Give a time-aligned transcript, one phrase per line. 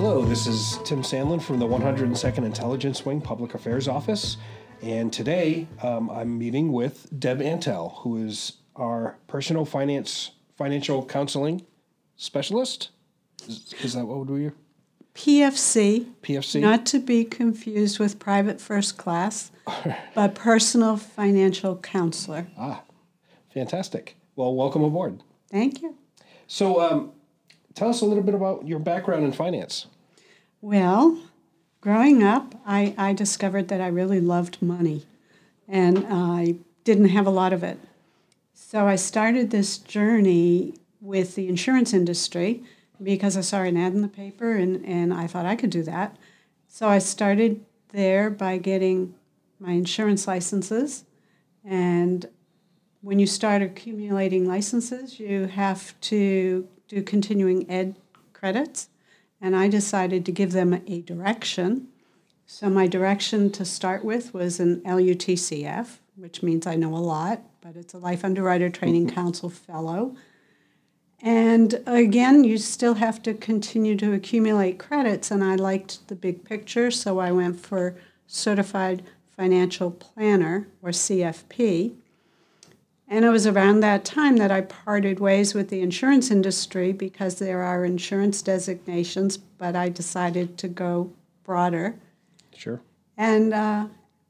[0.00, 4.36] Hello, this is Tim Sandlin from the 102nd Intelligence Wing Public Affairs Office.
[4.80, 11.66] And today um, I'm meeting with Deb Antel, who is our personal finance financial counseling
[12.14, 12.90] specialist.
[13.48, 14.52] Is, is that what we?
[15.16, 16.60] PFC, PFC?
[16.60, 19.50] not to be confused with private first class,
[20.14, 22.46] but personal financial counselor.
[22.56, 22.82] Ah,
[23.52, 24.14] fantastic.
[24.36, 25.24] Well, welcome aboard.
[25.50, 25.96] Thank you.
[26.46, 27.12] So, um,
[27.78, 29.86] tell us a little bit about your background in finance.
[30.60, 31.20] Well,
[31.80, 35.06] growing up, I, I discovered that I really loved money
[35.68, 37.78] and I didn't have a lot of it.
[38.52, 42.64] So I started this journey with the insurance industry
[43.00, 45.84] because I saw an ad in the paper and, and I thought I could do
[45.84, 46.16] that.
[46.66, 49.14] So I started there by getting
[49.60, 51.04] my insurance licenses.
[51.64, 52.28] And
[53.02, 57.96] when you start accumulating licenses, you have to do continuing ed
[58.32, 58.88] credits.
[59.40, 61.88] And I decided to give them a direction.
[62.46, 67.42] So my direction to start with was an LUTCF, which means I know a lot,
[67.60, 69.14] but it's a Life Underwriter Training mm-hmm.
[69.14, 70.16] Council Fellow.
[71.20, 76.44] And again, you still have to continue to accumulate credits, and I liked the big
[76.44, 79.02] picture, so I went for Certified
[79.36, 81.96] Financial Planner, or CFP.
[83.10, 87.36] And it was around that time that I parted ways with the insurance industry because
[87.36, 91.10] there are insurance designations, but I decided to go
[91.42, 91.94] broader.
[92.54, 92.82] Sure.
[93.16, 93.86] And uh,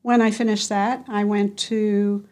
[0.00, 2.26] when I finished that, I went to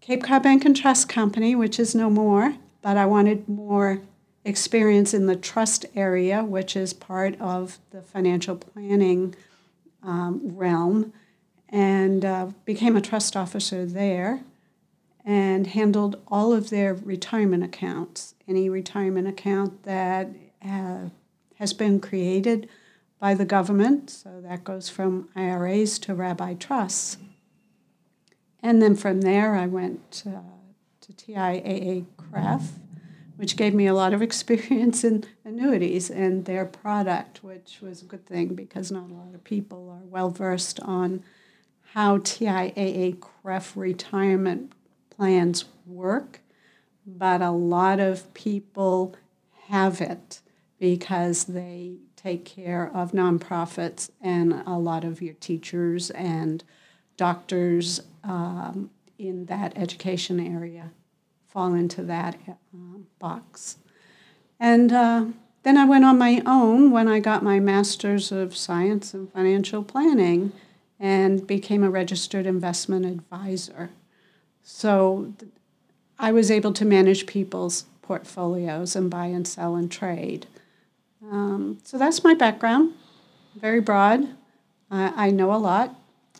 [0.00, 4.02] Cape Cod Bank and Trust Company, which is no more, but I wanted more
[4.44, 9.34] experience in the trust area, which is part of the financial planning
[10.04, 11.12] um, realm,
[11.68, 14.44] and uh, became a trust officer there
[15.26, 18.36] and handled all of their retirement accounts.
[18.46, 20.28] Any retirement account that
[20.64, 21.08] uh,
[21.56, 22.68] has been created
[23.18, 27.16] by the government, so that goes from IRAs to rabbi trusts.
[28.62, 30.40] And then from there, I went uh,
[31.00, 32.62] to TIAA CREF,
[33.36, 38.06] which gave me a lot of experience in annuities and their product, which was a
[38.06, 41.24] good thing because not a lot of people are well versed on
[41.94, 44.72] how TIAA CREF retirement
[45.16, 46.40] plans work,
[47.06, 49.14] but a lot of people
[49.68, 50.40] have it
[50.78, 56.64] because they take care of nonprofits and a lot of your teachers and
[57.16, 60.90] doctors um, in that education area
[61.46, 63.78] fall into that uh, box.
[64.58, 65.26] And uh,
[65.62, 69.82] then I went on my own when I got my Master's of Science in Financial
[69.82, 70.52] Planning
[70.98, 73.90] and became a registered investment advisor.
[74.68, 75.32] So
[76.18, 80.46] I was able to manage people's portfolios and buy and sell and trade.
[81.22, 82.94] Um, so that's my background,
[83.54, 84.28] very broad.
[84.90, 85.94] I, I know a lot,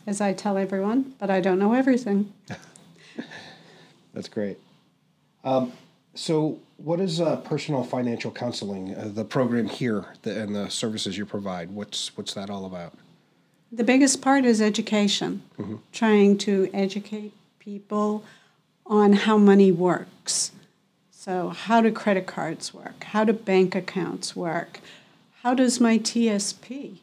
[0.08, 2.32] as I tell everyone, but I don't know everything.
[4.12, 4.58] That's great.
[5.44, 5.72] Um,
[6.14, 8.94] so, what is uh, personal financial counseling?
[8.94, 11.70] Uh, the program here the, and the services you provide.
[11.70, 12.94] What's what's that all about?
[13.70, 15.76] The biggest part is education, mm-hmm.
[15.92, 17.32] trying to educate
[17.66, 18.22] people
[18.86, 20.52] on how money works.
[21.10, 23.02] So, how do credit cards work?
[23.02, 24.78] How do bank accounts work?
[25.42, 26.98] How does my TSP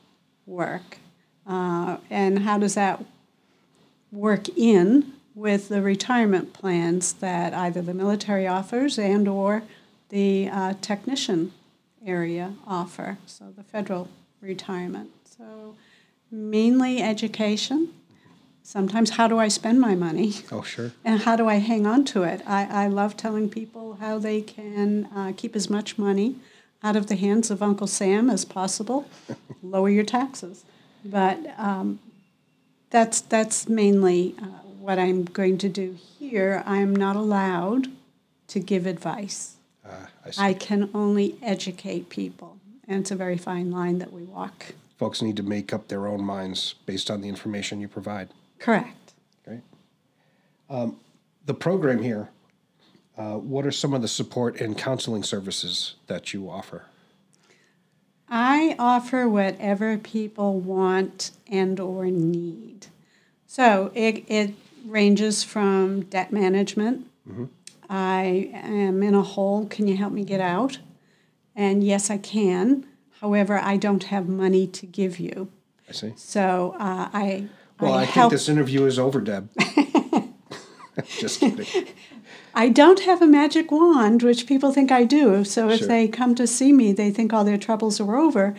[0.46, 1.00] work?
[1.46, 3.04] Uh, and how does that
[4.10, 9.64] work in with the retirement plans that either the military offers and or
[10.08, 11.52] the uh, technician
[12.06, 14.08] area offer, so the federal
[14.40, 15.10] retirement.
[15.26, 15.76] So
[16.32, 17.90] mainly education.
[18.64, 20.34] Sometimes how do I spend my money?
[20.52, 20.94] Oh, sure.
[21.06, 22.42] And how do I hang on to it?
[22.48, 26.38] I, I love telling people how they can uh, keep as much money
[26.82, 29.08] out of the hands of Uncle Sam as possible,
[29.64, 30.64] lower your taxes.
[31.04, 32.00] But um,
[32.90, 34.46] that's, that's mainly uh,
[34.80, 37.88] what I'm going to do here, I'm not allowed
[38.48, 39.56] to give advice.
[39.86, 40.08] Uh,
[40.38, 42.58] I, I, can only educate people,
[42.88, 44.74] and it's a very fine line that we walk.
[44.98, 48.30] Folks need to make up their own minds based on the information you provide.
[48.64, 49.14] Correct.
[49.44, 49.60] Great.
[50.70, 50.96] Um,
[51.46, 52.30] the program here,
[53.18, 56.86] uh, what are some of the support and counseling services that you offer?
[58.30, 62.88] I offer whatever people want and or need.
[63.48, 64.54] So it, it
[64.86, 67.06] ranges from debt management.
[67.30, 67.46] Mm-hmm.
[67.90, 69.66] I am in a hole.
[69.66, 70.80] Can you help me get out?
[71.54, 72.86] And yes, I can.
[73.20, 75.50] However, I don't have money to give you.
[75.90, 76.14] I see.
[76.16, 77.50] So uh, I.
[77.84, 79.50] Well, I, I think this interview is over, Deb.
[81.08, 81.88] Just kidding.
[82.56, 85.44] I don't have a magic wand, which people think I do.
[85.44, 85.88] So if sure.
[85.88, 88.54] they come to see me, they think all their troubles are over.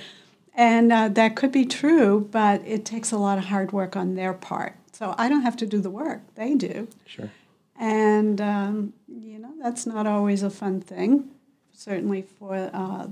[0.55, 4.15] And uh, that could be true, but it takes a lot of hard work on
[4.15, 4.77] their part.
[4.93, 6.89] So I don't have to do the work, they do.
[7.07, 7.31] Sure.
[7.79, 11.31] And, um, you know, that's not always a fun thing,
[11.73, 13.09] certainly for uh,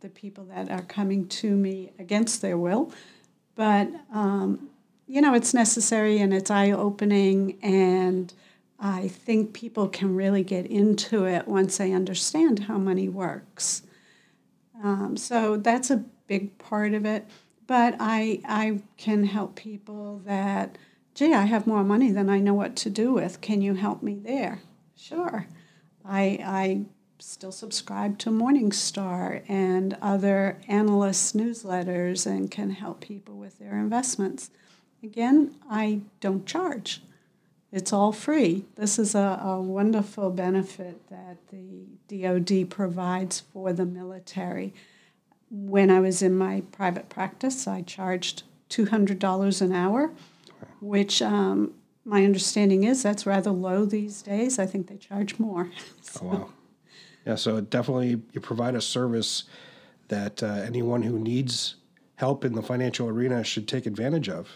[0.00, 2.90] the people that are coming to me against their will.
[3.54, 4.70] But, um,
[5.12, 7.58] you know, it's necessary and it's eye opening.
[7.62, 8.32] And
[8.80, 13.82] I think people can really get into it once they understand how money works.
[14.82, 17.26] Um, so that's a big part of it.
[17.66, 20.78] But I, I can help people that
[21.14, 23.42] gee, I have more money than I know what to do with.
[23.42, 24.62] Can you help me there?
[24.96, 25.46] Sure.
[26.06, 26.84] I, I
[27.18, 34.50] still subscribe to Morningstar and other analyst newsletters and can help people with their investments.
[35.02, 37.02] Again, I don't charge.
[37.72, 38.66] It's all free.
[38.76, 44.74] This is a, a wonderful benefit that the DoD provides for the military.
[45.50, 50.12] When I was in my private practice, I charged $200 an hour
[50.82, 51.72] which um,
[52.04, 54.58] my understanding is that's rather low these days.
[54.58, 55.70] I think they charge more.
[56.02, 56.20] so.
[56.22, 56.48] Oh, wow.
[57.24, 59.44] Yeah, so definitely you provide a service
[60.08, 61.76] that uh, anyone who needs
[62.16, 64.48] help in the financial arena should take advantage of.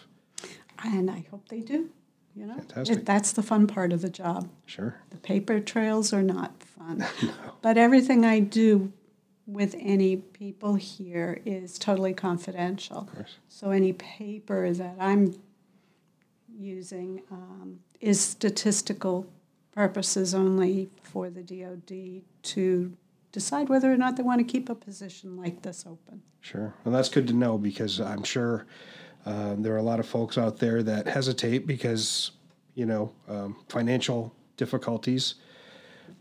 [0.83, 1.89] And I hope they do.
[2.35, 2.97] You know, Fantastic.
[2.99, 4.49] It, that's the fun part of the job.
[4.67, 4.95] Sure.
[5.09, 7.31] The paper trails are not fun, no.
[7.63, 8.91] but everything I do
[9.47, 12.97] with any people here is totally confidential.
[12.99, 13.37] Of course.
[13.47, 15.33] So any paper that I'm
[16.55, 19.25] using um, is statistical
[19.71, 22.93] purposes only for the DoD to
[23.31, 26.21] decide whether or not they want to keep a position like this open.
[26.41, 26.73] Sure.
[26.83, 28.65] Well, that's good to know because I'm sure
[29.27, 32.31] uh, there are a lot of folks out there that hesitate because,
[32.75, 35.35] you know, um, financial difficulties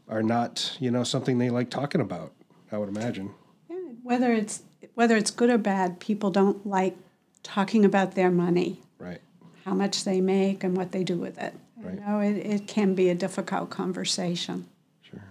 [0.09, 2.33] are not, you know, something they like talking about,
[2.73, 3.35] I would imagine.
[3.69, 4.63] Yeah, whether it's
[4.95, 6.97] whether it's good or bad, people don't like
[7.43, 8.81] talking about their money.
[8.99, 9.21] Right
[9.67, 11.53] how much they make and what they do with it.
[11.77, 11.95] Right.
[11.95, 14.67] You know, it, it can be a difficult conversation.
[15.03, 15.25] Sure.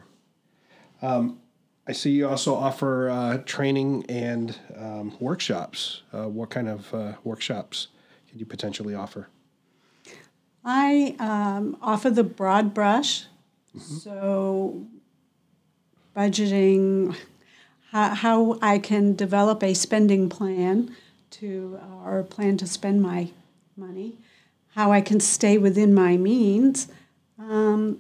[1.02, 1.40] Um,
[1.88, 6.02] I see you also offer uh, training and um, workshops.
[6.12, 7.88] Uh, what kind of uh, workshops
[8.30, 9.28] could you potentially offer?
[10.64, 13.26] I um, offer the broad brush,
[13.76, 13.98] mm-hmm.
[13.98, 14.88] so
[16.16, 17.16] budgeting,
[17.92, 20.96] how, how I can develop a spending plan
[21.32, 23.30] to or plan to spend my
[23.78, 24.18] money,
[24.74, 26.88] how I can stay within my means.
[27.38, 28.00] Um,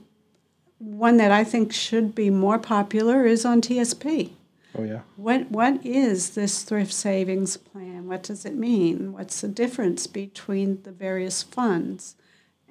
[0.86, 4.30] one that I think should be more popular is on TSP.
[4.78, 5.02] Oh yeah.
[5.16, 8.08] What what is this thrift savings plan?
[8.08, 9.14] What does it mean?
[9.14, 12.16] What's the difference between the various funds?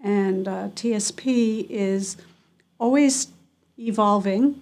[0.03, 2.17] And uh, TSP is
[2.79, 3.29] always
[3.79, 4.61] evolving.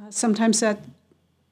[0.00, 0.80] Uh, sometimes that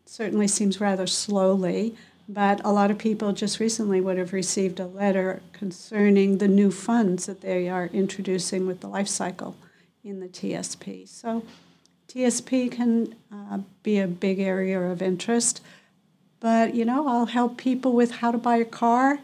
[0.04, 1.94] certainly seems rather slowly,
[2.28, 6.72] but a lot of people just recently would have received a letter concerning the new
[6.72, 9.56] funds that they are introducing with the life cycle
[10.08, 11.08] in the TSP.
[11.08, 11.44] So
[12.08, 15.60] TSP can uh, be a big area of interest.
[16.40, 19.20] But, you know, I'll help people with how to buy a car.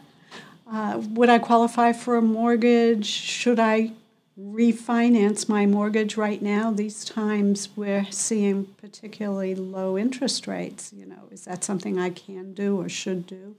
[0.69, 3.05] Uh, would I qualify for a mortgage?
[3.05, 3.91] Should I
[4.39, 6.71] refinance my mortgage right now.
[6.71, 10.91] These times we're seeing particularly low interest rates.
[10.93, 13.55] You know, is that something I can do or should do?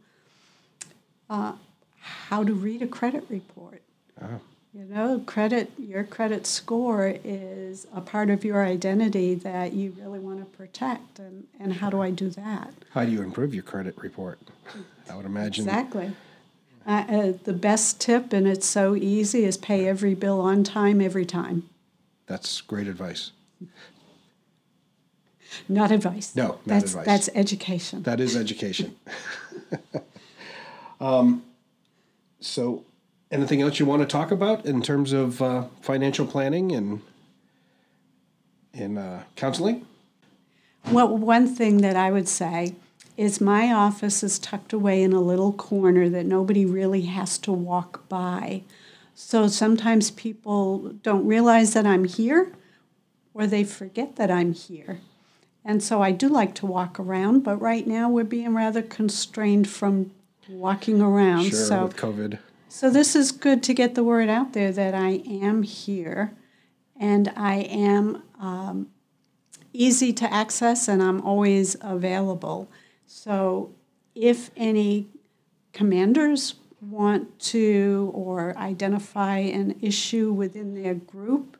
[1.30, 1.52] Uh,
[2.00, 3.82] how to read a credit report.
[4.20, 4.38] Uh-huh.
[4.76, 10.18] You know, credit your credit score is a part of your identity that you really
[10.18, 12.74] want to protect, and, and how do I do that?
[12.90, 14.38] How do you improve your credit report?
[15.08, 16.12] I would imagine exactly.
[16.86, 21.00] Uh, uh, the best tip, and it's so easy, is pay every bill on time
[21.00, 21.66] every time.
[22.26, 23.30] That's great advice.
[25.70, 26.36] Not advice.
[26.36, 27.06] No, not that's, advice.
[27.06, 28.02] That's education.
[28.02, 28.94] That is education.
[31.00, 31.44] um,
[32.40, 32.84] so,
[33.30, 37.02] anything else you want to talk about in terms of uh, financial planning and
[38.72, 39.86] in uh, counseling?
[40.90, 42.74] Well, one thing that I would say
[43.16, 47.52] is my office is tucked away in a little corner that nobody really has to
[47.52, 48.62] walk by.
[49.14, 52.52] So sometimes people don't realize that I'm here
[53.32, 55.00] or they forget that I'm here.
[55.64, 59.68] And so I do like to walk around, but right now we're being rather constrained
[59.68, 60.12] from
[60.48, 61.46] walking around.
[61.46, 62.38] Sure, so, with COVID.
[62.76, 66.36] So this is good to get the word out there that I am here
[66.94, 68.88] and I am um,
[69.72, 72.70] easy to access and I'm always available.
[73.06, 73.72] So
[74.14, 75.08] if any
[75.72, 81.56] commanders want to or identify an issue within their group,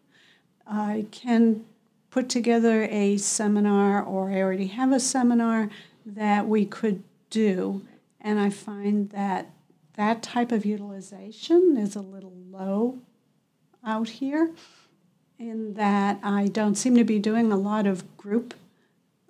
[0.67, 1.65] I can
[2.11, 5.71] put together a seminar or I already have a seminar
[6.05, 7.87] that we could do
[8.21, 9.56] And I find that
[9.97, 12.99] that type of utilization is a little low
[13.85, 14.51] out here,
[15.39, 18.55] in that I don't seem to be doing a lot of group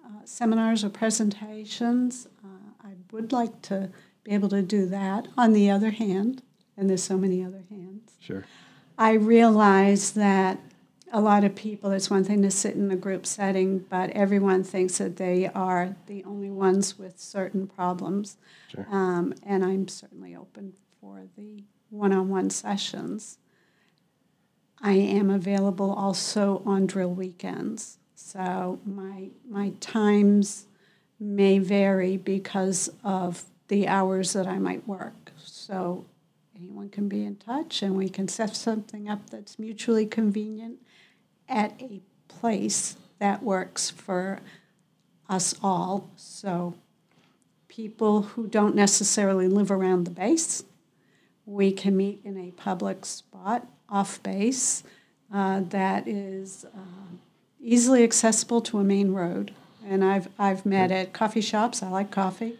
[0.04, 2.28] uh, seminars or presentations.
[2.44, 3.90] Uh, I would like to
[4.24, 5.28] be able to do that.
[5.36, 6.42] On the other hand,
[6.76, 8.44] and there's so many other hands, Sure.
[8.98, 10.58] I realize that
[11.12, 14.64] a lot of people, it's one thing to sit in a group setting, but everyone
[14.64, 18.36] thinks that they are the only ones with certain problems.
[18.68, 18.86] Sure.
[18.90, 23.38] Um, and I'm certainly open for the one on one sessions.
[24.80, 27.98] I am available also on drill weekends.
[28.14, 30.66] So my, my times
[31.18, 35.32] may vary because of the hours that I might work.
[35.36, 36.04] So
[36.54, 40.78] anyone can be in touch and we can set something up that's mutually convenient
[41.48, 44.40] at a place that works for
[45.28, 46.10] us all.
[46.16, 46.74] So
[47.68, 50.64] people who don't necessarily live around the base,
[51.44, 54.82] we can meet in a public spot off base
[55.32, 57.14] uh, that is uh,
[57.60, 59.52] easily accessible to a main road.
[59.86, 62.58] And I've, I've met at coffee shops, I like coffee,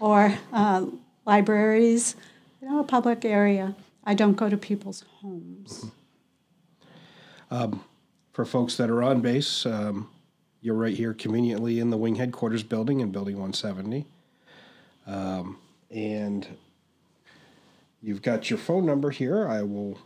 [0.00, 0.86] or uh,
[1.26, 2.16] libraries,
[2.60, 3.74] you know, a public area.
[4.04, 5.86] I don't go to people's homes.
[8.32, 10.08] For folks that are on base, um,
[10.62, 14.06] you're right here conveniently in the wing headquarters building in Building 170.
[15.06, 15.58] Um,
[15.90, 16.46] and
[18.00, 19.46] you've got your phone number here.
[19.46, 19.98] I will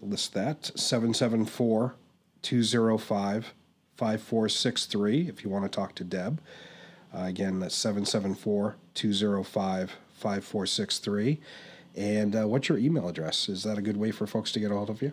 [0.00, 1.94] list that 774
[2.40, 3.54] 205
[3.96, 6.40] 5463 if you want to talk to Deb.
[7.14, 11.40] Uh, again, that's 774 205 5463.
[11.96, 13.48] And uh, what's your email address?
[13.48, 15.12] Is that a good way for folks to get a hold of you?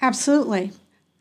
[0.00, 0.72] Absolutely.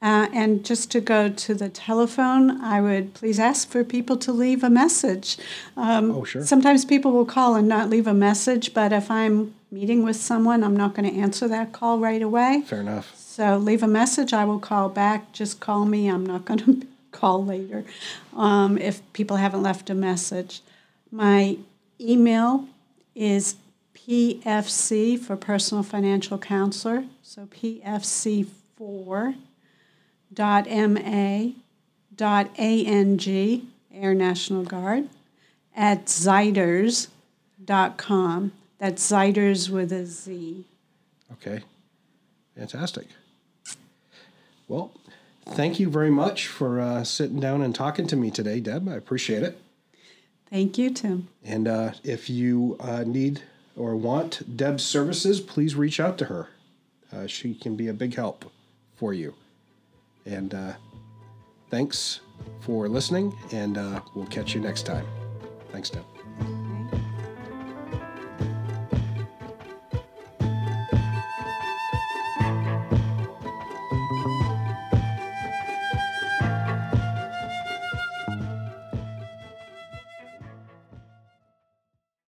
[0.04, 4.34] Uh, and just to go to the telephone, I would please ask for people to
[4.34, 5.38] leave a message.
[5.78, 6.44] Um, Oh, sure.
[6.44, 10.62] Sometimes people will call and not leave a message, but if I'm meeting with someone,
[10.62, 12.64] I'm not going to answer that call right away.
[12.66, 13.16] Fair enough.
[13.16, 14.34] So leave a message.
[14.34, 15.32] I will call back.
[15.32, 16.10] Just call me.
[16.10, 17.86] I'm not going to call later
[18.36, 20.62] um, if people haven't left a message.
[21.12, 21.58] My
[22.02, 22.68] email
[23.16, 23.56] is
[23.96, 27.06] PFC for personal financial counselor.
[27.22, 29.36] So PFC4
[30.34, 31.50] dot MA
[32.16, 35.10] dot ANG, Air National Guard,
[35.76, 37.08] at Zeiders
[37.64, 38.52] dot com.
[38.80, 40.66] That's Zeiders with a Z.
[41.34, 41.64] Okay.
[42.56, 43.08] Fantastic.
[44.68, 44.92] Well,
[45.46, 48.88] thank you very much for uh, sitting down and talking to me today, Deb.
[48.88, 49.60] I appreciate it.
[50.50, 51.30] Thank you, Tim.
[51.44, 53.42] And uh, if you uh, need
[53.76, 56.50] or want Deb's services, please reach out to her.
[57.12, 58.52] Uh, she can be a big help
[58.96, 59.34] for you.
[60.26, 60.74] And uh,
[61.70, 62.22] thanks
[62.62, 65.06] for listening, and uh, we'll catch you next time.
[65.72, 66.13] Thanks, Deb.